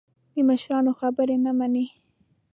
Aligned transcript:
د 0.33 0.35
مشرانو 0.49 0.91
خبرې 0.99 1.37
نه 1.45 1.51
مني. 1.57 1.85